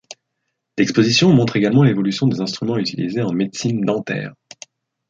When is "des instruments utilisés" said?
2.25-3.21